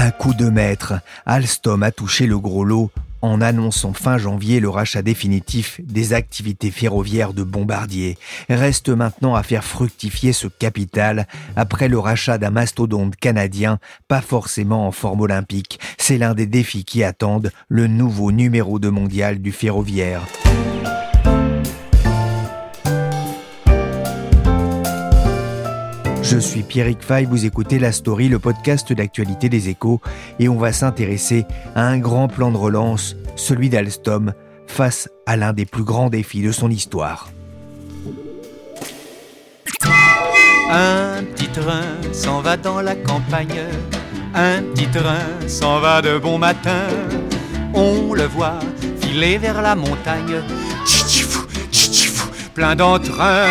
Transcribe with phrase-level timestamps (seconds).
[0.00, 0.94] Un coup de maître,
[1.26, 6.70] Alstom a touché le gros lot en annonçant fin janvier le rachat définitif des activités
[6.70, 8.16] ferroviaires de Bombardier.
[8.48, 14.86] Reste maintenant à faire fructifier ce capital après le rachat d'un mastodonte canadien, pas forcément
[14.86, 15.80] en forme olympique.
[15.98, 20.22] C'est l'un des défis qui attendent le nouveau numéro 2 mondial du ferroviaire.
[26.30, 30.02] Je suis Pierrick Fay, vous écoutez La Story, le podcast d'actualité des échos,
[30.38, 34.34] et on va s'intéresser à un grand plan de relance, celui d'Alstom,
[34.66, 37.30] face à l'un des plus grands défis de son histoire.
[40.70, 43.62] Un petit train s'en va dans la campagne,
[44.34, 46.88] un petit train s'en va de bon matin,
[47.72, 48.58] on le voit
[49.00, 50.42] filer vers la montagne,
[52.52, 53.46] plein d'entrain.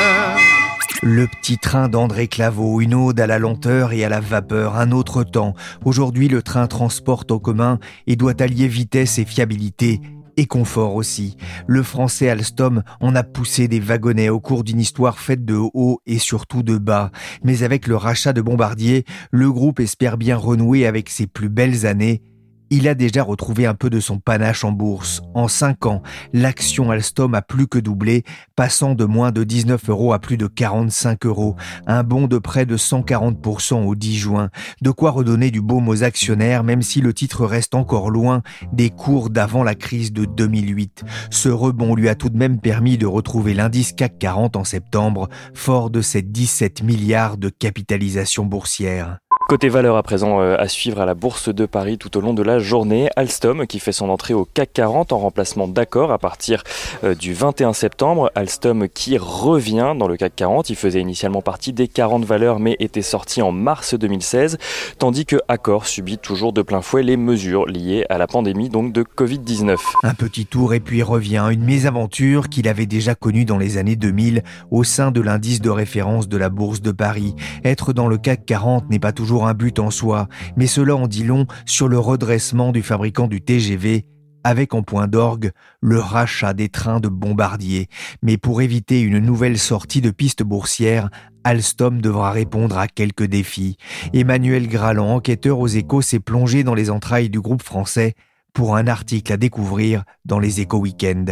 [1.04, 4.92] Le petit train d'André Claveau, une ode à la lenteur et à la vapeur, un
[4.92, 5.54] autre temps.
[5.86, 10.02] Aujourd'hui, le train transporte en commun et doit allier vitesse et fiabilité
[10.38, 11.38] et confort aussi.
[11.68, 16.00] Le français Alstom en a poussé des wagonnets au cours d'une histoire faite de haut
[16.08, 17.12] et surtout de bas.
[17.44, 21.86] Mais avec le rachat de Bombardier, le groupe espère bien renouer avec ses plus belles
[21.86, 22.24] années
[22.70, 25.22] il a déjà retrouvé un peu de son panache en bourse.
[25.34, 26.02] En 5 ans,
[26.34, 28.24] l'action Alstom a plus que doublé,
[28.56, 31.56] passant de moins de 19 euros à plus de 45 euros.
[31.86, 34.50] Un bond de près de 140% au 10 juin.
[34.82, 38.42] De quoi redonner du baume aux actionnaires, même si le titre reste encore loin
[38.74, 41.04] des cours d'avant la crise de 2008.
[41.32, 45.30] Ce rebond lui a tout de même permis de retrouver l'indice CAC 40 en septembre,
[45.54, 49.20] fort de ses 17 milliards de capitalisation boursière.
[49.48, 52.34] Côté valeur à présent euh, à suivre à la Bourse de Paris tout au long
[52.34, 56.18] de la journée, Alstom qui fait son entrée au CAC 40 en remplacement d'accord à
[56.18, 56.64] partir
[57.06, 58.30] euh, du 21 septembre.
[58.36, 62.76] Alstom qui revient dans le CAC 40, il faisait initialement partie des 40 valeurs mais
[62.82, 64.58] était sorti en mars 2016,
[65.00, 68.92] tandis que Accor subit toujours de plein fouet les mesures liées à la pandémie donc
[68.92, 69.78] de Covid-19.
[70.04, 73.96] Un petit tour et puis revient, une mésaventure qu'il avait déjà connue dans les années
[73.96, 77.34] 2000 au sein de l'indice de référence de la Bourse de Paris.
[77.64, 81.08] Être dans le CAC 40 n'est pas toujours un but en soi, mais cela en
[81.08, 84.06] dit long sur le redressement du fabricant du TGV
[84.48, 87.88] avec en point d'orgue le rachat des trains de Bombardier.
[88.24, 91.10] Mais pour éviter une nouvelle sortie de piste boursière,
[91.44, 93.76] Alstom devra répondre à quelques défis.
[94.14, 98.14] Emmanuel Graland, enquêteur aux échos, s'est plongé dans les entrailles du groupe français
[98.54, 101.26] pour un article à découvrir dans les échos week-end.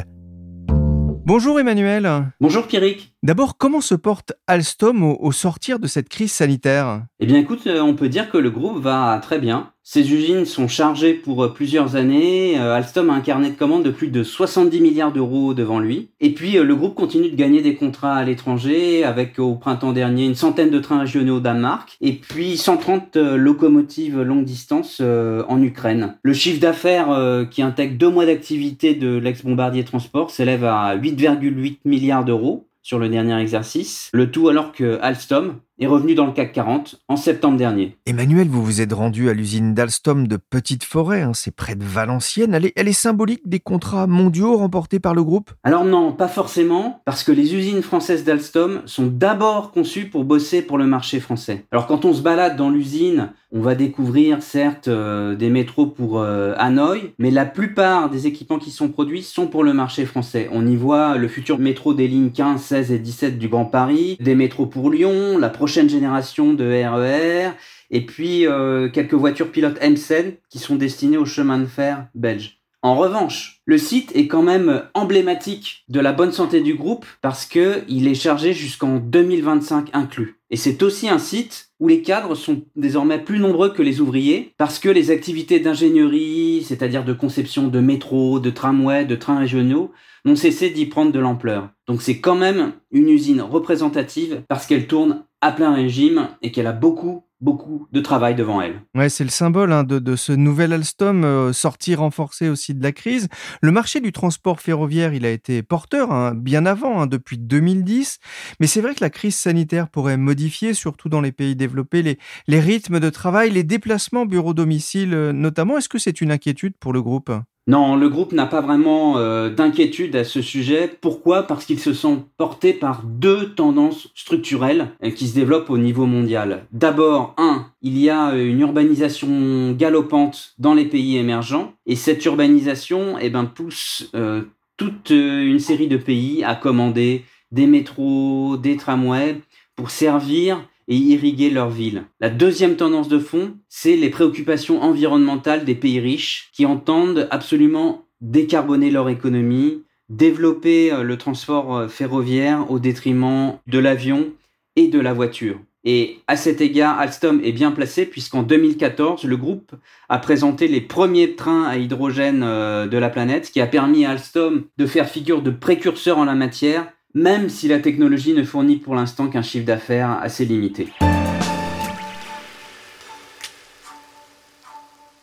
[1.28, 2.08] Bonjour Emmanuel.
[2.40, 3.16] Bonjour Pierrick.
[3.24, 7.04] D'abord, comment se porte Alstom au, sortir de cette crise sanitaire?
[7.20, 9.72] Eh bien écoute, euh, on peut dire que le groupe va très bien.
[9.88, 12.60] Ses usines sont chargées pour euh, plusieurs années.
[12.60, 16.10] Euh, Alstom a un carnet de commandes de plus de 70 milliards d'euros devant lui.
[16.20, 20.26] Et puis le groupe continue de gagner des contrats à l'étranger avec au printemps dernier
[20.26, 26.16] une centaine de trains régionaux au Danemark et puis 130 locomotives longue distance en Ukraine.
[26.24, 32.26] Le chiffre d'affaires qui intègre deux mois d'activité de l'ex-Bombardier Transport s'élève à 8,8 milliards
[32.26, 34.10] d'euros sur le dernier exercice.
[34.14, 37.98] Le tout alors que Alstom est revenu dans le CAC 40 en septembre dernier.
[38.06, 41.84] Emmanuel, vous vous êtes rendu à l'usine d'Alstom de Petite Forêt, hein, c'est près de
[41.84, 42.54] Valenciennes.
[42.54, 45.52] Elle est, elle est symbolique des contrats mondiaux remportés par le groupe?
[45.64, 50.62] Alors non, pas forcément, parce que les usines françaises d'Alstom sont d'abord conçues pour bosser
[50.62, 51.66] pour le marché français.
[51.72, 56.20] Alors quand on se balade dans l'usine, on va découvrir certes euh, des métros pour
[56.20, 60.50] euh, Hanoï, mais la plupart des équipements qui sont produits sont pour le marché français.
[60.52, 64.18] On y voit le futur métro des lignes 15, 16 et 17 du Grand Paris,
[64.20, 67.52] des métros pour Lyon, la prochaine génération de RER, e
[67.92, 72.60] et puis euh, quelques voitures pilotes MCN qui sont destinées au chemin de fer belge.
[72.86, 77.48] En revanche, le site est quand même emblématique de la bonne santé du groupe parce
[77.48, 80.40] que il est chargé jusqu'en 2025 inclus.
[80.52, 84.54] Et c'est aussi un site où les cadres sont désormais plus nombreux que les ouvriers
[84.60, 89.92] parce que les activités d'ingénierie, c'est-à-dire de conception de métro, de tramway, de trains régionaux,
[90.24, 91.70] n'ont cessé d'y prendre de l'ampleur.
[91.88, 96.68] Donc c'est quand même une usine représentative parce qu'elle tourne à plein régime et qu'elle
[96.68, 98.82] a beaucoup beaucoup de travail devant elle.
[98.96, 102.92] Ouais, c'est le symbole hein, de, ce nouvel Alstom, euh, sorti renforcé aussi de la
[102.92, 103.28] crise.
[103.62, 108.20] Le marché du transport ferroviaire, il a été porteur hein, bien avant, hein, depuis 2010.
[108.60, 112.02] Mais c'est vrai que la crise sanitaire pourrait modifier surtout dans les pays développés,
[112.48, 115.78] les, rythmes de travail, les déplacements bureau-domicile notamment.
[115.78, 117.32] Est-ce que c'est une inquiétude pour le groupe?
[117.68, 120.92] Non, le groupe n'a pas vraiment euh, d'inquiétude à ce sujet.
[121.02, 121.44] Pourquoi?
[121.44, 126.06] Parce qu'ils se sont portés par deux tendances structurelles euh, qui se développent au niveau
[126.06, 126.68] mondial.
[126.72, 133.18] D'abord, un, il y a une urbanisation galopante dans les pays émergents, et cette urbanisation
[133.20, 134.44] eh ben, pousse euh,
[134.78, 139.42] toute une série de pays à commander des métros, des tramways,
[139.76, 142.04] pour servir et irriguer leur ville.
[142.20, 148.06] La deuxième tendance de fond, c'est les préoccupations environnementales des pays riches qui entendent absolument
[148.22, 154.32] décarboner leur économie, développer euh, le transport euh, ferroviaire au détriment de l'avion
[154.76, 155.60] et de la voiture.
[155.88, 159.74] Et à cet égard, Alstom est bien placé puisqu'en 2014, le groupe
[160.10, 164.06] a présenté les premiers trains à hydrogène euh, de la planète, ce qui a permis
[164.06, 168.44] à Alstom de faire figure de précurseur en la matière même si la technologie ne
[168.44, 170.90] fournit pour l'instant qu'un chiffre d'affaires assez limité.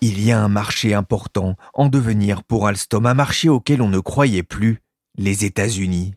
[0.00, 4.00] Il y a un marché important en devenir pour Alstom, un marché auquel on ne
[4.00, 4.80] croyait plus,
[5.16, 6.14] les États-Unis.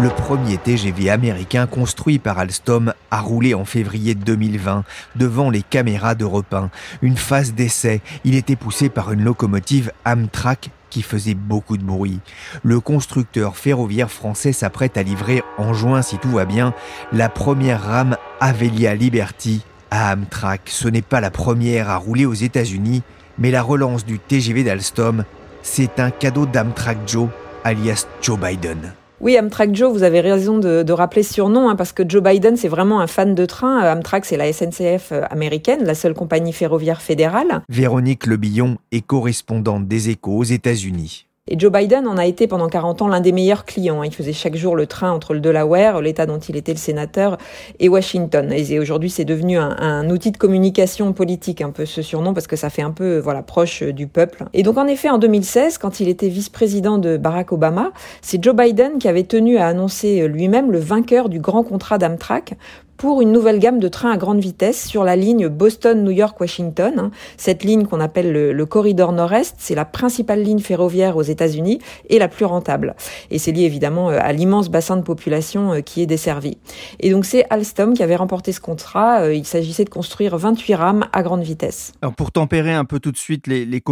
[0.00, 4.84] Le premier TGV américain construit par Alstom a roulé en février 2020
[5.16, 6.70] devant les caméras d'Europe 1.
[7.02, 12.20] Une phase d'essai, il était poussé par une locomotive Amtrak qui faisait beaucoup de bruit.
[12.62, 16.74] Le constructeur ferroviaire français s'apprête à livrer en juin, si tout va bien,
[17.12, 20.62] la première rame Avelia Liberty à Amtrak.
[20.66, 23.02] Ce n'est pas la première à rouler aux États-Unis,
[23.38, 25.24] mais la relance du TGV d'Alstom,
[25.62, 27.28] c'est un cadeau d'Amtrak Joe,
[27.64, 28.94] alias Joe Biden.
[29.20, 32.68] Oui, Amtrak Joe, vous avez raison de, rappeler surnom, hein, parce que Joe Biden, c'est
[32.68, 33.92] vraiment un fan de train.
[33.92, 37.62] Amtrak, c'est la SNCF euh, américaine, la seule compagnie ferroviaire fédérale.
[37.68, 41.27] Véronique Lebillon est correspondante des échos aux États-Unis.
[41.48, 44.02] Et Joe Biden en a été pendant 40 ans l'un des meilleurs clients.
[44.02, 47.38] Il faisait chaque jour le train entre le Delaware, l'État dont il était le sénateur,
[47.80, 48.52] et Washington.
[48.52, 52.56] Et aujourd'hui, c'est devenu un, outil de communication politique, un peu ce surnom, parce que
[52.56, 54.44] ça fait un peu voilà proche du peuple.
[54.52, 58.54] Et donc en effet, en 2016, quand il était vice-président de Barack Obama, c'est Joe
[58.54, 62.54] Biden qui avait tenu à annoncer lui-même le vainqueur du grand contrat d'Amtrak
[62.98, 67.10] pour une nouvelle gamme de trains à grande vitesse sur la ligne Boston-New York-Washington.
[67.36, 71.78] Cette ligne qu'on appelle le, corridor nord-est, c'est la principale ligne ferroviaire aux États-Unis
[72.10, 72.96] et la plus rentable.
[73.30, 76.58] Et c'est lié évidemment euh, à l'immense bassin de population euh, qui est desservi.
[77.00, 79.22] Et donc c'est Alstom qui avait remporté ce contrat.
[79.22, 81.92] Euh, il s'agissait de construire 28 rames à grande vitesse.
[82.02, 83.82] Alors pour tempérer un peu tout de suite les, les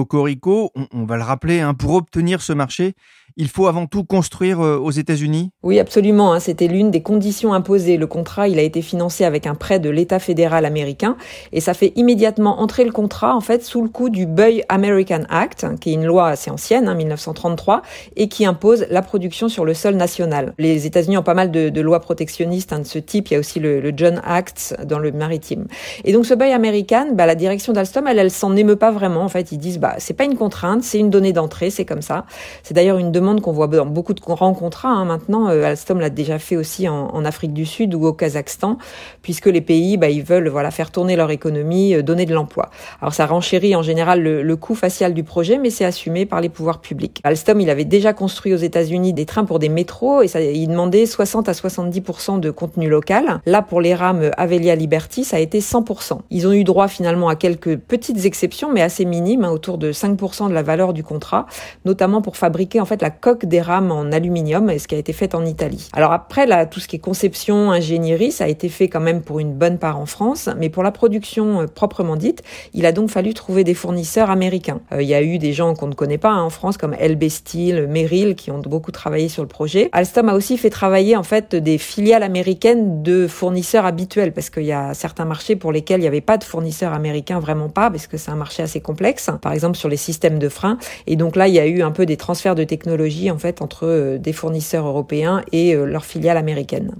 [0.92, 2.94] on, va le rappeler, hein, pour obtenir ce marché,
[3.36, 5.50] il faut avant tout construire euh, aux États-Unis?
[5.62, 6.32] Oui, absolument.
[6.32, 6.40] Hein.
[6.40, 7.98] C'était l'une des conditions imposées.
[7.98, 11.16] Le contrat, il a été financé avec un prêt de l'État fédéral américain
[11.52, 15.22] et ça fait immédiatement entrer le contrat en fait sous le coup du Buy American
[15.28, 17.82] Act, hein, qui est une loi assez ancienne, 1933, hein,
[18.16, 20.54] et qui impose la production sur le sol national.
[20.58, 23.28] Les États-Unis ont pas mal de, lois protectionnistes de ce type.
[23.28, 25.66] Il y a aussi le, John Act dans le maritime.
[26.04, 29.22] Et donc ce Buy American, bah, la direction d'Alstom, elle, elle s'en émeut pas vraiment.
[29.22, 32.02] En fait, ils disent bah c'est pas une contrainte, c'est une donnée d'entrée, c'est comme
[32.02, 32.24] ça.
[32.62, 34.88] C'est d'ailleurs une demande qu'on voit dans beaucoup de grands contrats.
[34.88, 35.04] Hein.
[35.04, 38.78] Maintenant, euh, Alstom l'a déjà fait aussi en, Afrique du Sud ou au Kazakhstan,
[39.22, 42.70] puisque les pays, bah, ils veulent voilà faire tourner leur économie, euh, donner de l'emploi.
[43.00, 46.48] Alors ça renchérit en général le, coût facial du projet, mais c'est assumé par les
[46.48, 47.20] pouvoirs publics.
[47.24, 51.04] Alstom, il avait déjà construit aux États-Unis des trains pour des métros et il demandait
[51.04, 53.40] 60 à 70% de contenu local.
[53.44, 55.84] Là, pour les rames Avelia Liberty, ça a été 100
[56.30, 59.92] Ils ont eu droit finalement à quelques petites exceptions, mais assez minimes, hein, autour de
[59.92, 61.46] 5% de la valeur du contrat,
[61.84, 65.12] notamment pour fabriquer en fait la coque des rames en aluminium, ce qui a été
[65.12, 65.88] fait en Italie.
[65.92, 69.22] Alors après, là, tout ce qui est conception, ingénierie, ça a été fait quand même
[69.22, 72.42] pour une bonne part en France, mais pour la production euh, proprement dite,
[72.74, 74.80] il a donc fallu trouver des fournisseurs américains.
[74.92, 76.94] Euh, il y a eu des gens qu'on ne connaît pas hein, en France, comme
[76.94, 79.88] LB Steel, Merrill, qui ont beaucoup travaillé sur le projet.
[79.92, 84.64] Alstom a aussi fait travailler en fait des filiales américaines de fournisseurs habituels, parce qu'il
[84.64, 87.90] y a certains marchés pour lesquels il n'y avait pas de fournisseurs américains, vraiment pas,
[87.90, 90.78] parce que c'est un marché assez complexe, par exemple sur les systèmes de frein.
[91.06, 93.62] Et donc là, il y a eu un peu des transferts de technologie en fait
[93.62, 96.94] entre euh, des fournisseurs européens et euh, leurs filiales américaines.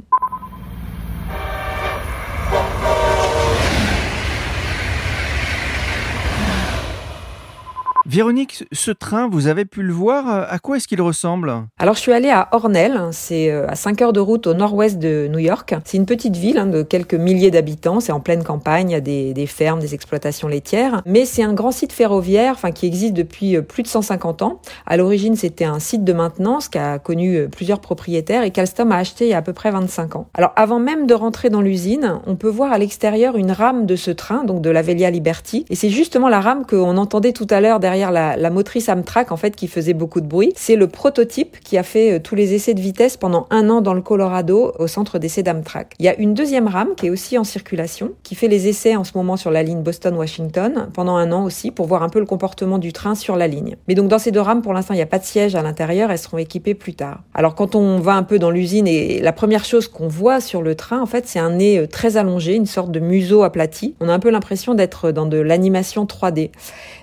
[8.09, 11.53] Véronique, ce train, vous avez pu le voir, euh, à quoi est-ce qu'il ressemble?
[11.81, 15.01] Alors je suis allée à Ornell, c'est euh, à 5 heures de route au nord-ouest
[15.01, 15.75] de New York.
[15.85, 18.95] C'est une petite ville hein, de quelques milliers d'habitants, c'est en pleine campagne, il y
[18.95, 23.57] a des, fermes, des exploitations laitières, mais c'est un grand site ferroviaire qui existe depuis
[23.57, 24.61] euh, plus de 150 ans.
[24.87, 28.99] À l'origine c'était un site de maintenance qui a connu plusieurs propriétaires et qu'Alstom a
[28.99, 30.29] acheté il y a à peu près 25 ans.
[30.35, 33.97] Alors avant même de rentrer dans l'usine, on peut voir à l'extérieur une rame de
[33.97, 37.49] ce train, donc de la Velia Liberty, et c'est justement la rame qu'on entendait tout
[37.51, 40.53] à l'heure derrière derrière la, la, motrice Amtrak en fait qui faisait beaucoup de bruit.
[40.55, 43.81] C'est le prototype qui a fait euh, tous les essais de vitesse pendant un an
[43.81, 45.95] dans le Colorado au centre d'essai d'Amtrak.
[45.99, 48.97] Il y a une deuxième rame qui est aussi en circulation, qui fait les essais
[48.97, 52.19] en ce moment sur la ligne Boston-Washington pendant un an aussi pour voir un peu
[52.19, 53.77] le comportement du train sur la ligne.
[53.89, 55.63] Mais donc dans ces deux rames, pour l'instant, il n'y a pas de siège à
[55.63, 57.23] l'intérieur, elles seront équipées plus tard.
[57.33, 60.61] Alors quand on va un peu dans l'usine et la première chose qu'on voit sur
[60.61, 63.95] le train, en fait, c'est un nez euh, très allongé, une sorte de museau aplati.
[64.01, 66.51] On a un peu l'impression d'être dans de l'animation 3D.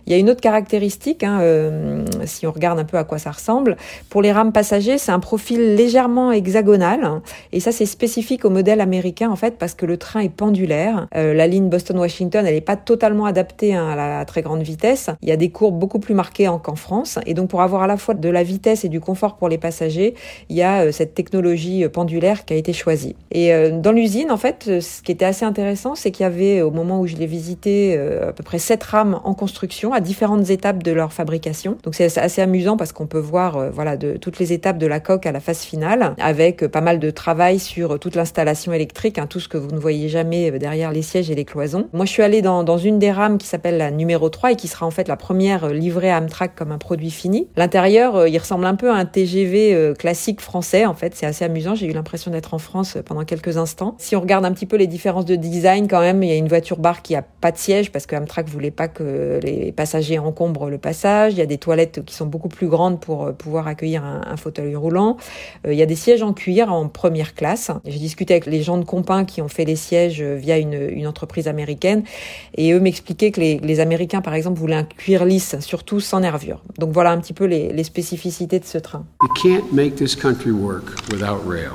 [0.05, 3.19] Il y a une autre caractéristique, hein, euh, si on regarde un peu à quoi
[3.19, 3.77] ça ressemble.
[4.09, 7.21] Pour les rames passagers, c'est un profil légèrement hexagonal,
[7.53, 11.07] et ça c'est spécifique au modèle américain en fait parce que le train est pendulaire.
[11.15, 15.09] Euh, la ligne Boston-Washington, elle n'est pas totalement adaptée hein, à la très grande vitesse.
[15.21, 17.87] Il y a des courbes beaucoup plus marquées qu'en France, et donc pour avoir à
[17.87, 20.15] la fois de la vitesse et du confort pour les passagers,
[20.49, 23.15] il y a euh, cette technologie pendulaire qui a été choisie.
[23.31, 26.71] Et dans l'usine, en fait, ce qui était assez intéressant, c'est qu'il y avait au
[26.71, 30.83] moment où je l'ai visité à peu près sept rames en construction à différentes étapes
[30.83, 31.77] de leur fabrication.
[31.83, 34.87] Donc c'est assez amusant parce qu'on peut voir euh, voilà de toutes les étapes de
[34.87, 38.73] la coque à la phase finale avec euh, pas mal de travail sur toute l'installation
[38.73, 41.45] électrique, hein, tout ce que vous ne voyez jamais euh, derrière les sièges et les
[41.45, 41.87] cloisons.
[41.93, 44.55] Moi je suis allée dans, dans une des rames qui s'appelle la numéro 3 et
[44.55, 47.47] qui sera en fait la première livrée à Amtrak comme un produit fini.
[47.55, 51.75] L'intérieur, il ressemble un peu à un TGV classique français en fait, c'est assez amusant,
[51.75, 53.95] j'ai eu l'impression d'être en France pendant quelques instants.
[53.97, 56.35] Si on regarde un petit peu les différences de design quand même, il y a
[56.35, 59.71] une voiture bar qui a pas de siège parce que Amtrak voulait pas que les
[59.83, 61.33] passagers encombrent le passage.
[61.33, 64.37] Il y a des toilettes qui sont beaucoup plus grandes pour euh, pouvoir accueillir un,
[64.37, 65.17] fauteuil roulant.
[65.67, 67.69] Euh, il y a des sièges en cuir en première classe.
[67.85, 71.05] J'ai discuté avec les gens de Compin qui ont fait les sièges euh, via une,
[71.05, 72.03] entreprise américaine
[72.55, 76.61] et eux m'expliquaient que les, Américains, par exemple, voulaient un cuir lisse, surtout sans nervure.
[76.79, 79.03] Donc voilà un petit peu les, spécificités de ce train.
[79.21, 81.73] You can't make this country work without rail.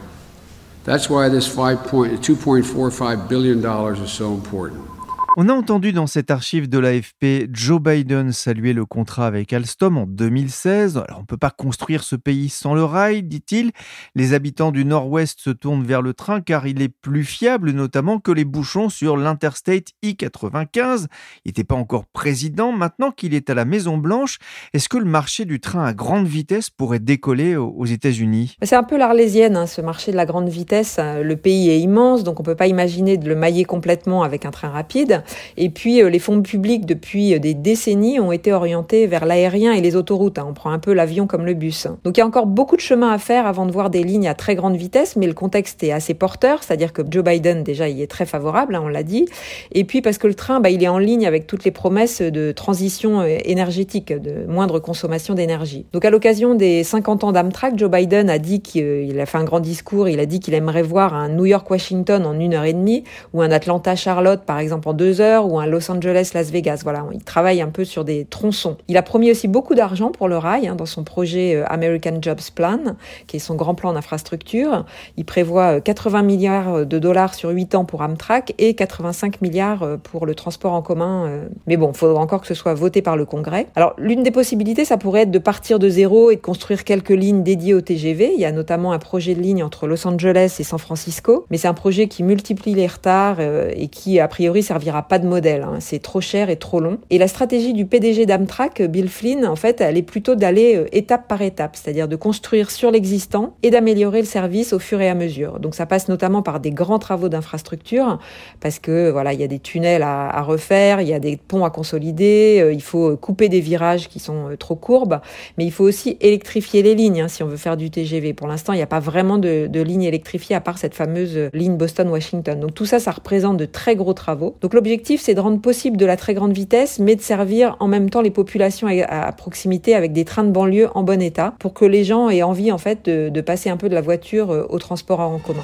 [0.86, 4.97] That's why this 2.45 billion dollars is so important.
[5.40, 9.96] On a entendu dans cette archive de l'AFP Joe Biden saluer le contrat avec Alstom
[9.96, 10.96] en 2016.
[10.96, 13.70] Alors on ne peut pas construire ce pays sans le rail, dit-il.
[14.16, 18.18] Les habitants du Nord-Ouest se tournent vers le train car il est plus fiable notamment
[18.18, 21.06] que les bouchons sur l'Interstate I-95.
[21.44, 22.72] Il n'était pas encore président.
[22.72, 24.38] Maintenant qu'il est à la Maison-Blanche,
[24.74, 28.56] est-ce que le marché du train à grande vitesse pourrait décoller aux États-Unis?
[28.64, 30.98] C'est un peu l'arlésienne, hein, ce marché de la grande vitesse.
[30.98, 34.44] Le pays est immense, donc on ne peut pas imaginer de le mailler complètement avec
[34.44, 35.22] un train rapide.
[35.56, 39.72] Et puis, euh, les fonds publics, depuis euh, des décennies, ont été orientés vers l'aérien
[39.72, 40.38] et les autoroutes.
[40.38, 40.46] Hein.
[40.48, 41.86] On prend un peu l'avion comme le bus.
[42.04, 44.28] Donc, il y a encore beaucoup de chemin à faire avant de voir des lignes
[44.28, 47.88] à très grande vitesse, mais le contexte est assez porteur, c'est-à-dire que Joe Biden, déjà,
[47.88, 49.26] y est très favorable, hein, on l'a dit.
[49.72, 52.22] Et puis, parce que le train, bah, il est en ligne avec toutes les promesses
[52.22, 55.86] de transition euh, énergétique, de moindre consommation d'énergie.
[55.92, 59.44] Donc, à l'occasion des 50 ans d'Amtrak, Joe Biden a dit qu'il a fait un
[59.44, 62.72] grand discours, il a dit qu'il aimerait voir un New York-Washington en une heure et
[62.72, 66.80] demie, ou un Atlanta-Charlotte, par exemple, en deux ou un Los Angeles-Las Vegas.
[66.82, 68.76] Voilà, il travaille un peu sur des tronçons.
[68.88, 72.18] Il a promis aussi beaucoup d'argent pour le rail hein, dans son projet euh, American
[72.20, 72.78] Jobs Plan,
[73.26, 74.84] qui est son grand plan d'infrastructure.
[75.16, 79.82] Il prévoit 80 euh, milliards de dollars sur 8 ans pour Amtrak et 85 milliards
[79.82, 81.30] euh, pour le transport en commun.
[81.66, 83.66] Mais bon, il faudra encore que ce soit voté par le Congrès.
[83.74, 87.10] Alors, l'une des possibilités, ça pourrait être de partir de zéro et de construire quelques
[87.10, 88.32] lignes dédiées au TGV.
[88.34, 91.58] Il y a notamment un projet de ligne entre Los Angeles et San Francisco, mais
[91.58, 95.62] c'est un projet qui multiplie les retards et qui, a priori, servira pas de modèle.
[95.62, 95.76] Hein.
[95.80, 96.98] C'est trop cher et trop long.
[97.10, 100.86] Et la stratégie du PDG d'Amtrak, Bill Flynn, en fait, elle est plutôt d'aller euh,
[100.92, 105.08] étape par étape, c'est-à-dire de construire sur l'existant et d'améliorer le service au fur et
[105.08, 105.60] à mesure.
[105.60, 108.18] Donc ça passe notamment par des grands travaux d'infrastructure,
[108.60, 111.64] parce que voilà, il y a des tunnels à, refaire, il y a des ponts
[111.64, 115.20] à consolider, euh, il faut couper des virages qui sont euh, trop courbes,
[115.56, 118.32] mais il faut aussi électrifier les lignes hein, si on veut faire du TGV.
[118.32, 121.50] Pour l'instant, il n'y a pas vraiment de, de ligne électrifiée à part cette fameuse
[121.52, 122.60] ligne Boston-Washington.
[122.60, 124.56] Donc tout ça, ça représente de très gros travaux.
[124.60, 127.88] Donc l'objectif c'est de rendre possible de la très grande vitesse, mais de servir en
[127.88, 131.74] même temps les populations à, proximité avec des trains de banlieue en bon état, pour
[131.74, 134.50] que les gens aient envie en fait de, de passer un peu de la voiture
[134.50, 135.60] euh, au transport en commun.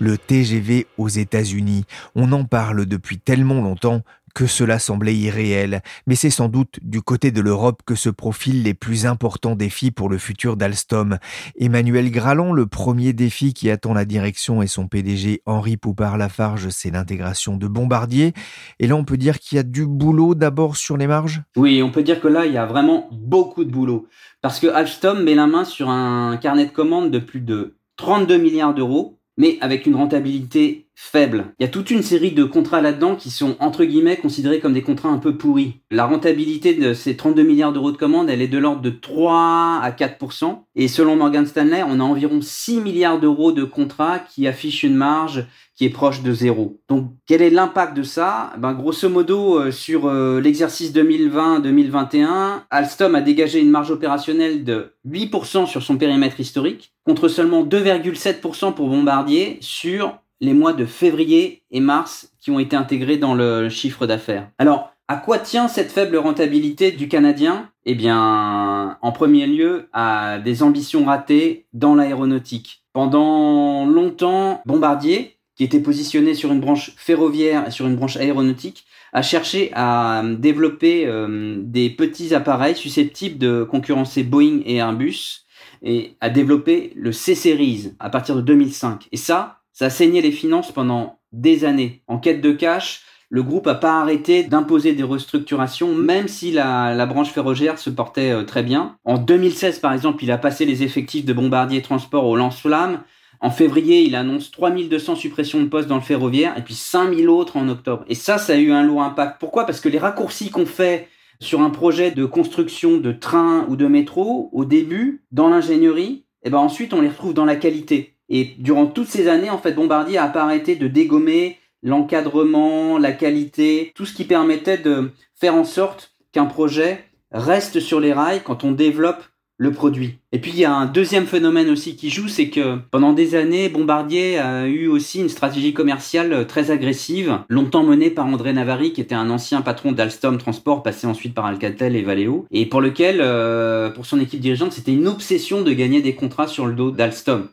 [0.00, 1.84] Le TGV aux États-Unis,
[2.14, 4.02] on en parle depuis tellement longtemps
[4.34, 8.62] que cela semblait irréel, mais c'est sans doute du côté de l'Europe que se profilent
[8.62, 11.18] les plus importants défis pour le futur d'Alstom.
[11.58, 16.90] Emmanuel Graland, le premier défi qui attend la direction et son PDG Henri Poupard-Lafarge, c'est
[16.90, 18.32] l'intégration de Bombardier.
[18.78, 21.42] Et là, on peut dire qu'il y a du boulot d'abord sur les marges?
[21.56, 24.06] Oui, on peut dire que là, il y a vraiment beaucoup de boulot.
[24.40, 28.38] Parce que Alstom met la main sur un carnet de commandes de plus de 32
[28.38, 31.46] milliards d'euros, mais avec une rentabilité faible.
[31.58, 34.74] Il y a toute une série de contrats là-dedans qui sont entre guillemets considérés comme
[34.74, 35.80] des contrats un peu pourris.
[35.90, 39.80] La rentabilité de ces 32 milliards d'euros de commandes, elle est de l'ordre de 3
[39.82, 44.46] à 4% et selon Morgan Stanley, on a environ 6 milliards d'euros de contrats qui
[44.46, 46.80] affichent une marge qui est proche de zéro.
[46.88, 48.52] Donc quel est l'impact de ça?
[48.58, 54.94] Ben, Grosso modo, euh, sur euh, l'exercice 2020-2021, Alstom a dégagé une marge opérationnelle de
[55.08, 61.62] 8% sur son périmètre historique, contre seulement 2,7% pour Bombardier sur les mois de février
[61.70, 64.50] et mars qui ont été intégrés dans le chiffre d'affaires.
[64.58, 67.70] Alors, à quoi tient cette faible rentabilité du Canadien?
[67.86, 72.82] Eh bien, en premier lieu, à des ambitions ratées dans l'aéronautique.
[72.92, 78.84] Pendant longtemps, Bombardier, qui était positionné sur une branche ferroviaire et sur une branche aéronautique,
[79.12, 85.44] a cherché à développer euh, des petits appareils susceptibles de concurrencer Boeing et Airbus
[85.82, 89.08] et à développer le C-Series à partir de 2005.
[89.12, 92.02] Et ça, ça a saigné les finances pendant des années.
[92.06, 97.06] En quête de cash, le groupe n'a pas arrêté d'imposer des restructurations, même si la,
[97.06, 98.98] branche ferroviaire se portait euh, très bien.
[99.04, 103.00] En 2016, par exemple, il a passé les effectifs de Bombardier Transport au lance-flamme.
[103.40, 107.56] En février, il annonce 3200 suppressions de postes dans le ferroviaire et puis 5000 autres
[107.56, 108.04] en octobre.
[108.06, 109.40] Et ça, ça a eu un lourd impact.
[109.40, 109.64] Pourquoi?
[109.64, 111.08] Parce que les raccourcis qu'on fait
[111.40, 116.48] sur un projet de construction de train ou de métro, au début, dans l'ingénierie, et
[116.48, 118.11] eh ben ensuite on les retrouve dans la qualité.
[118.34, 123.12] Et durant toutes ces années, en fait, Bombardier a pas arrêté de dégommer l'encadrement, la
[123.12, 128.40] qualité, tout ce qui permettait de faire en sorte qu'un projet reste sur les rails
[128.42, 129.22] quand on développe
[129.58, 130.18] le produit.
[130.32, 133.34] Et puis il y a un deuxième phénomène aussi qui joue, c'est que pendant des
[133.34, 138.94] années, Bombardier a eu aussi une stratégie commerciale très agressive, longtemps menée par André Navarri,
[138.94, 142.80] qui était un ancien patron d'Alstom Transport, passé ensuite par Alcatel et Valeo, et pour
[142.80, 146.72] lequel, euh, pour son équipe dirigeante, c'était une obsession de gagner des contrats sur le
[146.72, 147.48] dos d'Alstom.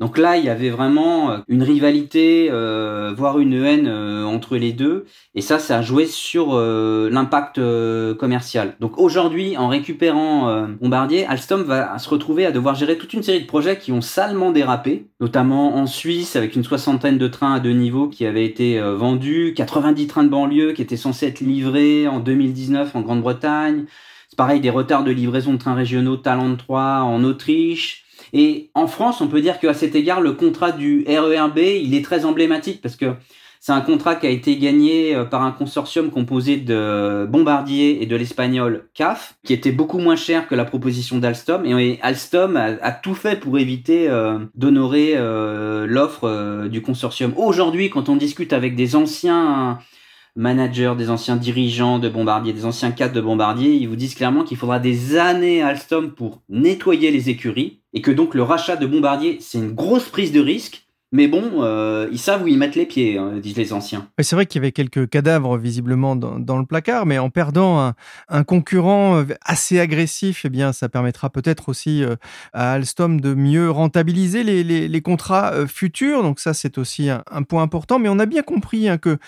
[0.00, 4.56] Donc là, il y avait vraiment euh, une rivalité, euh, voire une haine euh, entre
[4.56, 5.04] les deux.
[5.34, 7.60] Et ça, ça a joué sur l'impact
[8.18, 8.76] commercial.
[8.80, 13.42] Donc aujourd'hui, en récupérant Bombardier, Alstom va se retrouver à devoir gérer toute une série
[13.42, 17.60] de projets qui ont salement dérapé, notamment en Suisse avec une soixantaine de trains à
[17.60, 22.06] deux niveaux qui avaient été vendus, 90 trains de banlieue qui étaient censés être livrés
[22.06, 23.86] en 2019 en Grande-Bretagne.
[24.28, 28.86] C'est pareil, des retards de livraison de trains régionaux Talent 3 en Autriche et en
[28.86, 32.80] France, on peut dire qu'à cet égard, le contrat du RERB, il est très emblématique
[32.80, 33.14] parce que
[33.66, 38.04] c'est un contrat qui a été gagné euh, par un consortium composé de Bombardier et
[38.04, 41.64] de l'espagnol CAF, qui était beaucoup moins cher que la proposition d'Alstom.
[41.64, 47.32] Et Alstom a, tout fait pour éviter euh, d'honorer euh, l'offre du consortium.
[47.38, 49.78] Aujourd'hui, quand on discute avec des anciens
[50.36, 54.44] managers, des anciens dirigeants de Bombardier, des anciens cadres de Bombardier, ils vous disent clairement
[54.44, 58.76] qu'il faudra des années à Alstom pour nettoyer les écuries et que donc le rachat
[58.76, 60.82] de Bombardier, c'est une grosse prise de risque.
[61.12, 64.08] Mais bon, euh, ils savent où ils mettent les pieds, hein, disent les anciens.
[64.20, 67.94] C'est vrai qu'il y avait quelques cadavres visiblement dans, le placard, mais en perdant
[68.28, 72.16] un, concurrent euh, assez agressif, eh bien, ça permettra peut-être aussi euh,
[72.52, 76.24] à Alstom de mieux rentabiliser les, contrats futurs.
[76.24, 78.00] Donc ça, c'est aussi un, point important.
[78.00, 79.18] Mais on a bien compris hein, que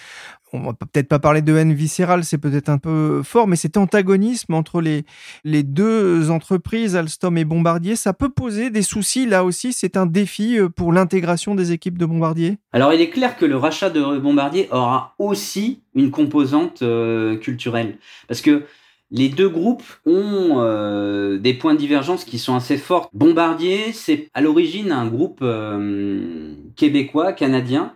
[0.52, 3.76] on va peut-être pas parler de haine viscérale, c'est peut-être un peu fort, mais cet
[3.76, 5.04] antagonisme entre les,
[5.44, 9.26] les deux entreprises, Alstom et Bombardier, ça peut poser des soucis.
[9.26, 12.58] Là aussi, c'est un défi euh, pour l'intégration des équipes de Bombardier?
[12.72, 17.98] Alors, il est clair que le rachat de Bombardier aura aussi une composante euh, culturelle.
[18.28, 18.64] Parce que
[19.10, 23.08] les deux groupes ont euh, des points de divergence qui sont assez forts.
[23.12, 25.44] Bombardier, c'est à l'origine un groupe
[26.74, 27.92] québécois, canadien,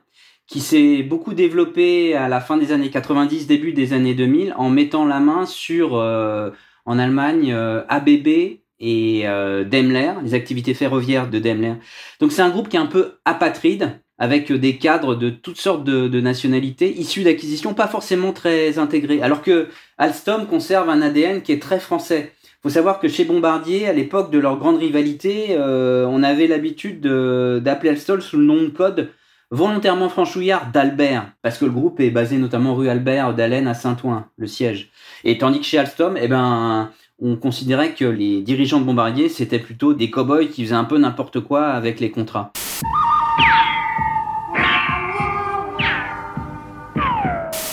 [0.50, 4.68] qui s'est beaucoup développé à la fin des années 90, début des années 2000, en
[4.68, 6.50] mettant la main sur, euh,
[6.84, 11.74] en Allemagne, euh, ABB et euh, Daimler, les activités ferroviaires de Daimler.
[12.18, 15.84] Donc c'est un groupe qui est un peu apatride, avec des cadres de toutes sortes
[15.84, 19.22] de, nationalités, issus d'acquisitions pas forcément très intégrées.
[19.22, 22.32] Alors que Alstom conserve un ADN qui est très français.
[22.44, 27.00] Il faut savoir que chez Bombardier, à l'époque de leur grande rivalité, on avait l'habitude
[27.00, 29.08] d'appeler Alstom sous le nom de code
[29.50, 34.26] volontairement franchouillard d'Albert, parce que le groupe est basé notamment rue Albert d'Allen à Saint-Ouen,
[34.36, 34.90] le siège.
[35.24, 39.58] Et tandis que chez Alstom, eh ben, on considérait que les dirigeants de Bombardier, c'était
[39.58, 42.52] plutôt des cow-boys qui faisaient un peu n'importe quoi avec les contrats.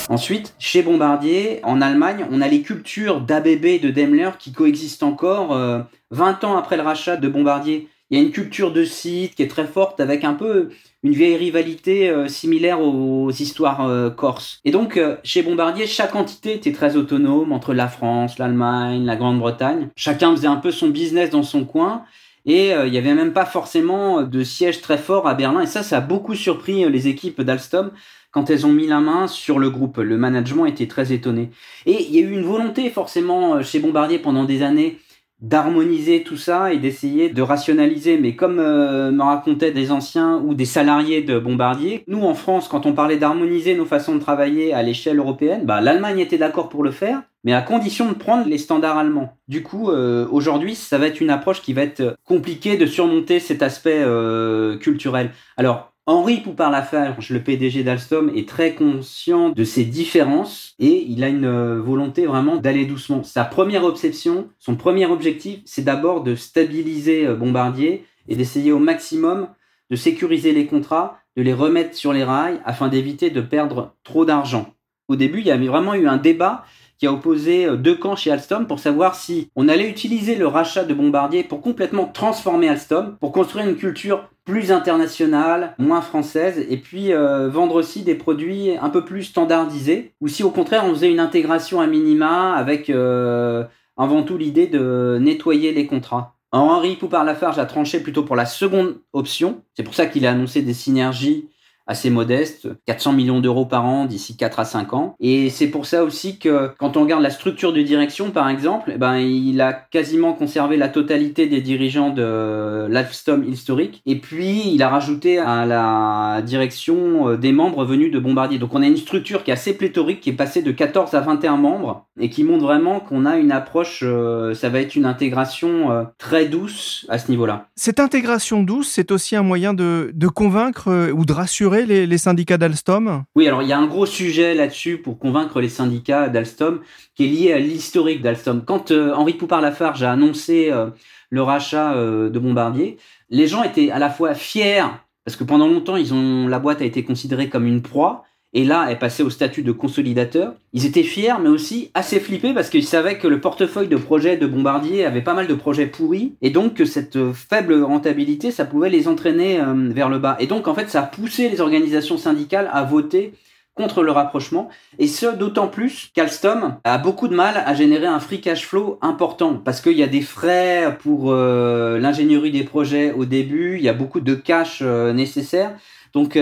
[0.09, 5.03] Ensuite, chez Bombardier, en Allemagne, on a les cultures d'ABB et de Daimler qui coexistent
[5.03, 7.89] encore 20 euh, ans après le rachat de Bombardier.
[8.09, 10.69] Il y a une culture de site qui est très forte avec un peu
[11.03, 14.61] une vieille rivalité euh, similaire aux, histoires euh, corses.
[14.63, 19.17] Et donc, euh, chez Bombardier, chaque entité était très autonome entre la France, l'Allemagne, la
[19.17, 19.89] Grande-Bretagne.
[19.97, 22.03] Chacun faisait un peu son business dans son coin.
[22.45, 25.59] Et il n'y avait même pas forcément de siège très fort à Berlin.
[25.59, 27.91] Et ça, ça a beaucoup surpris les équipes d'Alstom
[28.31, 29.97] quand elles ont mis la main sur le groupe.
[29.97, 31.49] Le management était très étonné.
[31.85, 34.97] Et il y a eu une volonté forcément chez Bombardier pendant des années
[35.39, 38.17] d'harmoniser tout ça et d'essayer de rationaliser.
[38.17, 42.67] Mais comme euh, me racontaient des anciens ou des salariés de Bombardier, nous en France,
[42.67, 46.69] quand on parlait d'harmoniser nos façons de travailler à l'échelle européenne, bah, l'Allemagne était d'accord
[46.69, 49.37] pour le faire, mais à condition de prendre les standards allemands.
[49.47, 53.39] Du coup, euh, aujourd'hui, ça va être une approche qui va être compliquée de surmonter
[53.39, 55.31] cet aspect euh, culturel.
[55.55, 61.27] Alors, Henri Poupard-Lafarge, le PDG d'Alstom, est très conscient de ces différences et il a
[61.27, 63.23] une euh, volonté vraiment d'aller doucement.
[63.23, 68.79] Sa première obsession, son premier objectif, c'est d'abord de stabiliser euh, Bombardier et d'essayer au
[68.79, 69.49] maximum
[69.89, 74.23] de sécuriser les contrats, de les remettre sur les rails afin d'éviter de perdre trop
[74.23, 74.75] d'argent.
[75.09, 76.63] Au début, il y avait vraiment eu un débat
[76.99, 80.47] qui a opposé euh, deux camps chez Alstom pour savoir si on allait utiliser le
[80.47, 86.65] rachat de Bombardier pour complètement transformer Alstom, pour construire une culture plus internationale, moins française,
[86.69, 90.85] et puis euh, vendre aussi des produits un peu plus standardisés, ou si au contraire
[90.85, 93.65] on faisait une intégration à minima avec euh,
[93.97, 96.35] avant tout l'idée de nettoyer les contrats.
[96.53, 100.61] Henri Poupard-Lafarge a tranché plutôt pour la seconde option, c'est pour ça qu'il a annoncé
[100.61, 101.49] des synergies
[101.87, 105.15] assez modeste, 400 millions d'euros par an d'ici 4 à 5 ans.
[105.19, 108.91] Et c'est pour ça aussi que quand on regarde la structure de direction, par exemple,
[108.93, 114.01] eh ben, il a quasiment conservé la totalité des dirigeants de l'Alstom historique.
[114.05, 118.59] Et puis, il a rajouté à la direction euh, des membres venus de Bombardier.
[118.59, 121.21] Donc, on a une structure qui est assez pléthorique, qui est passée de 14 à
[121.21, 125.05] 21 membres et qui montre vraiment qu'on a une approche, euh, ça va être une
[125.05, 127.67] intégration euh, très douce à ce niveau-là.
[127.75, 132.57] Cette intégration douce, c'est aussi un moyen de, de convaincre ou de rassurer les, syndicats
[132.57, 136.81] d'Alstom Oui, alors il y a un gros sujet là-dessus pour convaincre les syndicats d'Alstom
[137.15, 138.63] qui est lié à l'historique d'Alstom.
[138.65, 140.89] Quand euh, Henri Poupard-Lafarge a annoncé euh,
[141.29, 142.97] le rachat euh, de Bombardier,
[143.29, 144.85] les gens étaient à la fois fiers
[145.27, 148.23] parce que pendant longtemps, ils ont, la boîte a été considérée comme une proie,
[148.57, 150.55] et là est passé au statut de consolidateur.
[150.73, 154.35] Ils étaient fiers, mais aussi assez flippés parce qu'ils savaient que le portefeuille de projets
[154.35, 158.65] de Bombardier avait pas mal de projets pourris, et donc que cette faible rentabilité, ça
[158.65, 160.37] pouvait les entraîner euh, vers le bas.
[160.39, 163.33] Et donc en fait, ça a poussé les organisations syndicales à voter
[163.75, 168.19] contre le rapprochement, et ce d'autant plus qu'Alstom a beaucoup de mal à générer un
[168.19, 173.11] free cash flow important, parce qu'il y a des frais pour euh, l'ingénierie des projets
[173.11, 175.75] au début, il y a beaucoup de cash euh, nécessaires,
[176.13, 176.37] donc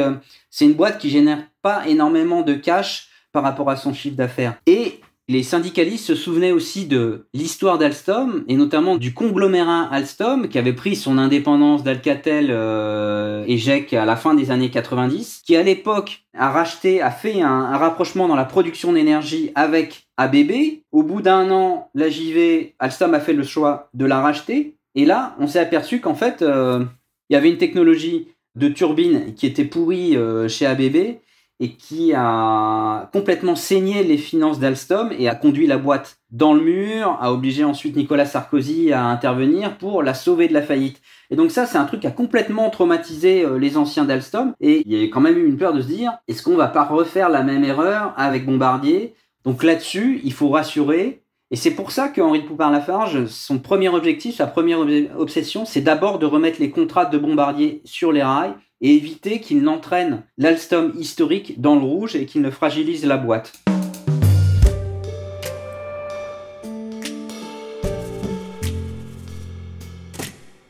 [0.50, 4.56] c'est une boîte qui génère pas énormément de cash par rapport à son chiffre d'affaires.
[4.66, 10.60] Et les syndicalistes se souvenaient aussi de l'histoire d'Alstom et notamment du conglomérat Alstom qui
[10.60, 15.56] avait pris son indépendance d'Alcatel euh, et GEC à la fin des années 90, qui
[15.56, 20.84] à l'époque a racheté, a fait un, rapprochement dans la production d'énergie avec ABB.
[20.92, 24.78] Au bout d'un an, la JV, Alstom a fait le choix de la racheter.
[24.94, 26.86] Et là, on s'est aperçu qu'en fait, euh,
[27.30, 31.20] il y avait une technologie de turbine qui était pourrie euh, chez ABB
[31.62, 36.62] et qui a complètement saigné les finances d'Alstom et a conduit la boîte dans le
[36.62, 41.02] mur, a obligé ensuite Nicolas Sarkozy à intervenir pour la sauver de la faillite.
[41.30, 44.54] Et donc ça, c'est un truc qui a complètement traumatisé euh, les anciens d'Alstom.
[44.60, 46.68] Et il y a quand même eu une peur de se dire, est-ce qu'on va
[46.68, 49.16] pas refaire la même erreur avec Bombardier?
[49.46, 51.24] Donc là-dessus, il faut rassurer.
[51.56, 54.80] Et c'est pour ça que Henri Poupard-Lafarge, son premier objectif, sa première
[55.18, 59.62] obsession, c'est d'abord de remettre les contrats de Bombardier sur les rails et éviter qu'il
[59.62, 63.65] n'entraîne l'Alstom historique dans le rouge et qu'il ne fragilise la boîte.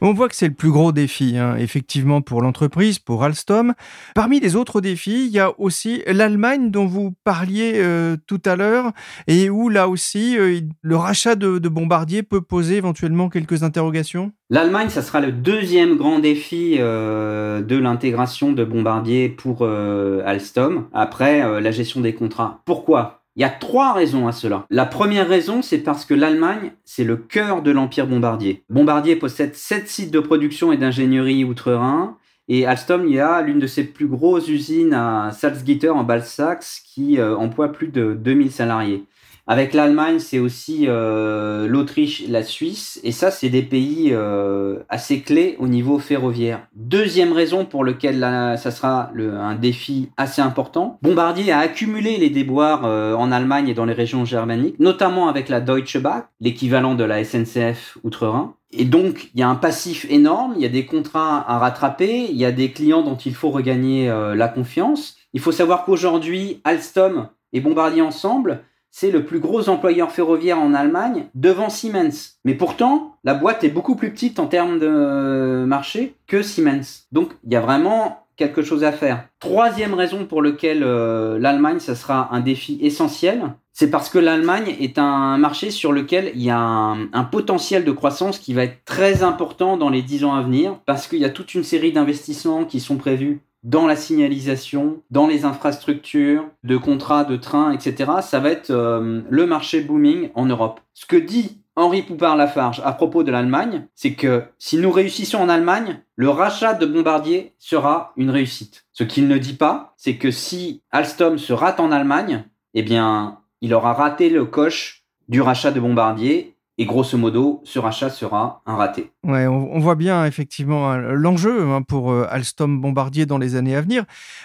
[0.01, 3.73] On voit que c'est le plus gros défi, hein, effectivement, pour l'entreprise, pour Alstom.
[4.13, 8.57] Parmi les autres défis, il y a aussi l'Allemagne dont vous parliez euh, tout à
[8.57, 8.91] l'heure
[9.27, 14.31] et où, là aussi, euh, le rachat de, Bombardier peut poser éventuellement quelques interrogations?
[14.49, 21.61] L'Allemagne, ça sera le deuxième grand défi euh, de l'intégration de Bombardier pour Alstom, après
[21.61, 22.61] la gestion des contrats.
[22.65, 23.24] Pourquoi?
[23.35, 24.65] Il y a trois raisons à cela.
[24.69, 28.63] La première raison, c'est parce que l'Allemagne, c'est le cœur de l'empire bombardier.
[28.69, 32.17] Bombardier possède sept sites de production et d'ingénierie outre-Rhin.
[32.47, 36.81] Et Alstom, il y a l'une de ses plus grosses usines à Salzgitter en Balsax
[36.85, 39.03] qui euh, emploie plus de 2000 salariés.
[39.47, 45.21] Avec l'Allemagne, c'est aussi euh, l'Autriche, la Suisse, et ça, c'est des pays euh, assez
[45.21, 46.65] clés au niveau ferroviaire.
[46.73, 48.21] Deuxième raison pour laquelle
[48.57, 53.75] ça sera un défi assez important, Bombardier a accumulé les déboires euh, en Allemagne et
[53.75, 58.55] dans les régions germaniques, notamment avec la Deutsche Bahn, l'équivalent de la SNCF Outre-Rhin.
[58.71, 62.25] Et donc, il y a un passif énorme, il y a des contrats à rattraper,
[62.29, 65.15] il y a des clients dont il faut regagner la confiance.
[65.33, 68.63] Il faut savoir qu'aujourd'hui, Alstom et Bombardier ensemble,
[68.97, 72.37] c'est le plus gros employeur ferroviaire en Allemagne devant Siemens.
[72.45, 77.03] Mais pourtant, la boîte est beaucoup plus petite en termes de marché que Siemens.
[77.11, 79.27] Donc il y a vraiment quelque chose à faire.
[79.41, 83.41] Troisième raison pour laquelle euh, l'Allemagne, ça sera un défi essentiel,
[83.73, 87.83] c'est parce que l'Allemagne est un marché sur lequel il y a un, un, potentiel
[87.83, 91.19] de croissance qui va être très important dans les dix ans à venir, parce qu'il
[91.19, 96.45] y a toute une série d'investissements qui sont prévus dans la signalisation, dans les infrastructures,
[96.63, 98.11] de contrats, de trains, etc.
[98.21, 100.79] Ça va être euh, le marché booming en Europe.
[100.93, 105.49] Ce que dit Henri Poupard-Lafarge à propos de l'Allemagne, c'est que si nous réussissons en
[105.49, 108.85] Allemagne, le rachat de Bombardier sera une réussite.
[108.93, 113.39] Ce qu'il ne dit pas, c'est que si Alstom se rate en Allemagne, eh bien,
[113.61, 118.61] il aura raté le coche du rachat de Bombardier et grosso modo, ce rachat sera
[118.65, 119.11] un raté.
[119.23, 123.75] Ouais, on, voit bien effectivement hein, l'enjeu hein, pour euh, Alstom Bombardier dans les années
[123.75, 124.03] à venir.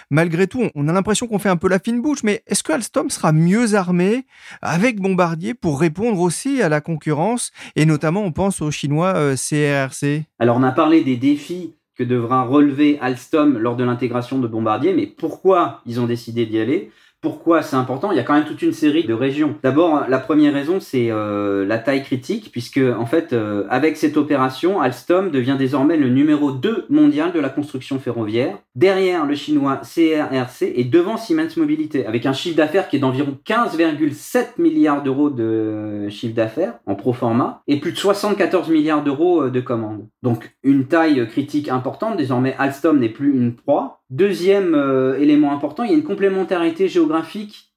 [0.09, 2.71] Malgré tout, on a l'impression qu'on fait un peu la fine bouche, mais est-ce que
[2.71, 4.25] Alstom sera mieux armé
[4.61, 7.51] avec Bombardier pour répondre aussi à la concurrence?
[7.75, 10.03] Et notamment, on pense aux Chinois CRRC.
[10.03, 14.47] Euh, Alors, on a parlé des défis que devra relever Alstom lors de l'intégration de
[14.47, 16.91] Bombardier, mais pourquoi ils ont décidé d'y aller?
[17.21, 19.55] Pourquoi c'est important Il y a quand même toute une série de régions.
[19.61, 24.17] D'abord, la première raison, c'est euh, la taille critique, puisque en fait, euh, avec cette
[24.17, 29.81] opération, Alstom devient désormais le numéro 2 mondial de la construction ferroviaire, derrière le chinois
[29.83, 35.29] CRRC et devant Siemens Mobilité, avec un chiffre d'affaires qui est d'environ 15,7 milliards d'euros
[35.29, 40.07] de chiffre d'affaires en pro forma et plus de 74 milliards d'euros euh, de commandes.
[40.23, 42.17] Donc une taille critique importante.
[42.17, 46.89] Désormais, Alstom n'est plus une proie, Deuxième euh, élément important, il y a une complémentarité
[46.89, 47.10] géographique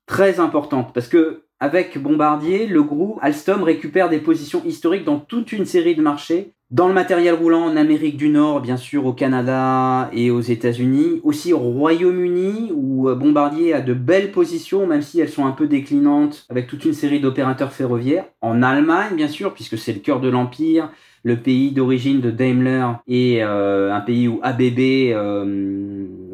[0.07, 0.92] très importante.
[0.92, 5.94] Parce que avec Bombardier, le groupe Alstom récupère des positions historiques dans toute une série
[5.94, 10.31] de marchés, dans le matériel roulant en Amérique du Nord, bien sûr au Canada et
[10.31, 15.29] aux États-Unis, aussi au Royaume-Uni où euh, Bombardier a de belles positions même si elles
[15.29, 19.79] sont un peu déclinantes avec toute une série d'opérateurs ferroviaires, en Allemagne bien sûr puisque
[19.79, 20.90] c'est le cœur de l'empire,
[21.23, 25.14] le pays d'origine de Daimler et euh, un pays où ABB,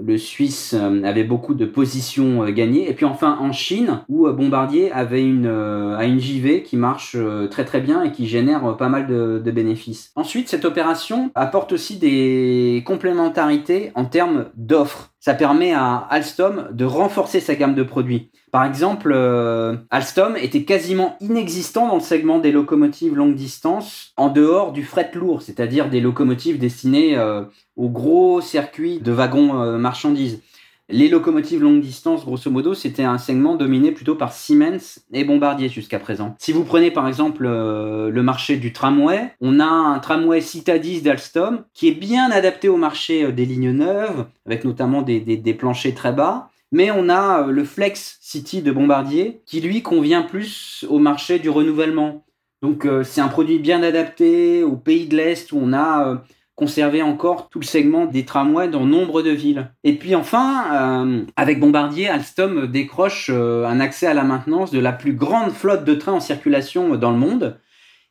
[0.04, 2.88] le Suisse, euh, avait beaucoup de positions gagnées.
[2.88, 7.16] Et puis enfin en Chine, où Bombardier avait une, a une JV qui marche
[7.50, 10.12] très très bien et qui génère pas mal de, bénéfices.
[10.14, 15.10] Ensuite, cette opération apporte aussi des complémentarités en termes d'offres.
[15.18, 18.30] Ça permet à Alstom de renforcer sa gamme de produits.
[18.50, 24.28] Par exemple, euh, Alstom était quasiment inexistant dans le segment des locomotives longue distance en
[24.28, 27.42] dehors du fret lourd, c'est-à-dire des locomotives destinées euh,
[27.80, 30.40] aux gros circuits de wagons euh, marchandises.
[30.88, 35.68] Les locomotives longue distance, grosso modo, c'était un segment dominé plutôt par Siemens et Bombardier
[35.68, 36.34] jusqu'à présent.
[36.40, 41.62] Si vous prenez par exemple le marché du tramway, on a un tramway Citadis d'Alstom
[41.74, 46.12] qui est bien adapté au marché des lignes neuves, avec notamment des, des planchers très
[46.12, 46.50] bas.
[46.72, 51.38] Mais on a euh, le Flex City de Bombardier qui lui convient plus au marché
[51.38, 52.24] du renouvellement.
[52.62, 56.22] Donc euh, c'est un produit bien adapté au pays de l'Est où on a
[56.60, 59.70] euh, conservé encore tout le segment des tramways dans nombre de villes.
[59.84, 65.14] Et puis enfin, avec Bombardier, Alstom décroche un accès à la maintenance de la plus
[65.14, 67.58] grande flotte de trains en circulation dans le monde.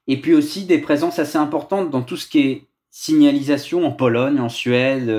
[0.07, 4.39] Et puis aussi des présences assez importantes dans tout ce qui est signalisation en Pologne,
[4.39, 5.09] en Suède,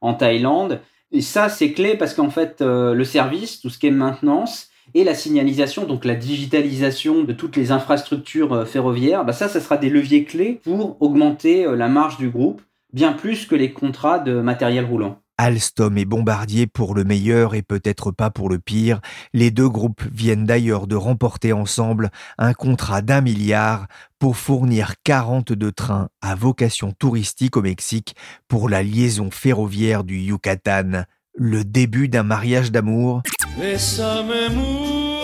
[0.00, 0.80] en Thaïlande.
[1.12, 4.70] Et ça, c'est clé parce qu'en fait, euh, le service, tout ce qui est maintenance
[4.96, 9.60] et la signalisation, donc la digitalisation de toutes les infrastructures euh, ferroviaires, bah ça, ça
[9.60, 12.62] sera des leviers clés pour augmenter euh, la marge du groupe,
[12.94, 15.20] bien plus que les contrats de matériel roulant.
[15.36, 19.02] Alstom et Bombardier pour le meilleur et peut-être pas pour le pire.
[19.34, 25.72] Les deux groupes viennent d'ailleurs de remporter ensemble un contrat d'un milliard pour fournir 42
[25.72, 28.16] trains à vocation touristique au Mexique
[28.48, 31.04] pour la liaison ferroviaire du Yucatan.
[31.34, 33.20] Le début d'un mariage d'amour.
[33.56, 35.16] Bésame mucho.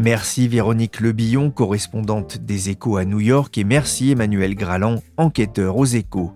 [0.00, 5.84] Merci Véronique Lebillon, correspondante des Échos à New York, et merci Emmanuel Graland, enquêteur aux
[5.84, 6.32] Échos.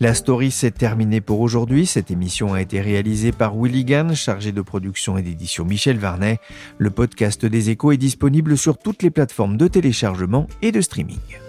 [0.00, 1.84] La story s'est terminée pour aujourd'hui.
[1.84, 6.38] Cette émission a été réalisée par Willy chargé de production et d'édition Michel Varnet.
[6.78, 11.41] Le podcast des Échos est disponible sur toutes les plateformes de téléchargement et de streaming.